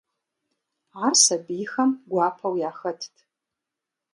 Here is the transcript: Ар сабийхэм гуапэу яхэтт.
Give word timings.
Ар 1.05 1.15
сабийхэм 1.23 1.89
гуапэу 2.11 2.55
яхэтт. 2.69 3.13